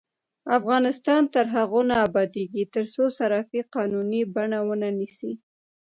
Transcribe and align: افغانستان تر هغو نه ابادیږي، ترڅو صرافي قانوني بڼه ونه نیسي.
افغانستان 0.57 1.21
تر 1.33 1.45
هغو 1.55 1.81
نه 1.89 1.95
ابادیږي، 2.07 2.63
ترڅو 2.75 3.03
صرافي 3.17 3.59
قانوني 3.75 4.21
بڼه 4.35 4.59
ونه 4.67 4.89
نیسي. 4.99 5.31